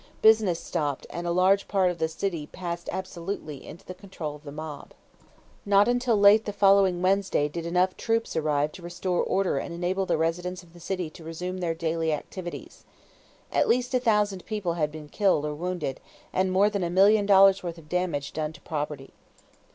[0.23, 4.41] Business stopped and a large part of the city passed absolutely into the control of
[4.43, 4.95] the mob.
[5.63, 10.07] Not until late the following Wednesday did enough troops arrive to restore order and enable
[10.07, 12.83] the residents of the city to resume their daily activities.
[13.51, 15.99] At least a thousand people had been killed or wounded
[16.33, 19.13] and more than a million dollars' worth of damage done to property.